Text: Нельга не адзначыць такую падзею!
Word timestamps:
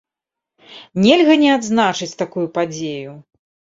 Нельга 1.03 1.35
не 1.43 1.49
адзначыць 1.57 2.11
такую 2.23 2.47
падзею! 2.57 3.11